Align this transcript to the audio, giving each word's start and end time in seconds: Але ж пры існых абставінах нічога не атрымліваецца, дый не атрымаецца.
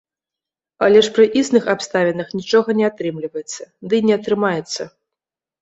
Але 0.85 1.03
ж 1.07 1.11
пры 1.17 1.25
існых 1.41 1.67
абставінах 1.75 2.31
нічога 2.39 2.77
не 2.79 2.89
атрымліваецца, 2.91 3.63
дый 3.93 3.99
не 4.07 4.13
атрымаецца. 4.21 4.81